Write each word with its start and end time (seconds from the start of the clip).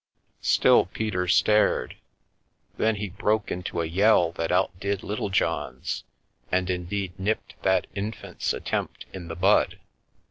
Still 0.41 0.85
Peter 0.87 1.27
stared— 1.27 1.95
then 2.79 2.95
he 2.95 3.09
broke 3.09 3.51
into 3.51 3.81
a 3.81 3.85
yell 3.85 4.31
that 4.31 4.51
out 4.51 4.71
did 4.79 5.03
Little 5.03 5.29
John's, 5.29 6.05
and, 6.51 6.71
indeed, 6.71 7.13
nipped 7.19 7.53
that 7.61 7.85
infant's 7.93 8.51
at 8.51 8.65
tempt 8.65 9.05
in 9.13 9.27
the 9.27 9.35
bud. 9.35 9.77